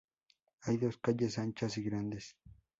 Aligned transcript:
Hay 0.61 0.77
dos 0.77 0.97
calles 0.97 1.37
anchas 1.37 1.77
y 1.77 1.83
grandes. 1.83 2.35